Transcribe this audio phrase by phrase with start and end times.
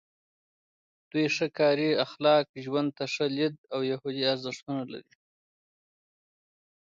[1.11, 5.15] دوی ښه کاري اخلاق، ژوند ته ښه لید او یهودي ارزښتونه لري.